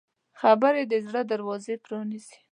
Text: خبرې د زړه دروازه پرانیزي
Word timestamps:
خبرې 0.39 0.83
د 0.91 0.93
زړه 1.05 1.21
دروازه 1.31 1.73
پرانیزي 1.85 2.37